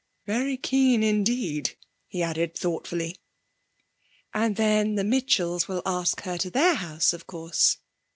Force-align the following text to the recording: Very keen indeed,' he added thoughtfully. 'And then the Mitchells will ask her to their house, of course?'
Very 0.25 0.57
keen 0.57 1.03
indeed,' 1.03 1.77
he 2.07 2.23
added 2.23 2.55
thoughtfully. 2.57 3.19
'And 4.33 4.55
then 4.55 4.95
the 4.95 5.03
Mitchells 5.03 5.67
will 5.67 5.83
ask 5.85 6.21
her 6.21 6.39
to 6.39 6.49
their 6.49 6.73
house, 6.73 7.13
of 7.13 7.27
course?' 7.27 7.77